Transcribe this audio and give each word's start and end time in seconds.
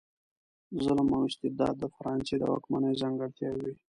ظلم 0.83 1.09
او 1.15 1.21
استبداد 1.29 1.75
د 1.79 1.83
فرانسې 1.95 2.35
د 2.37 2.43
واکمنیو 2.51 2.99
ځانګړتیاوې 3.01 3.59
وې. 3.69 3.73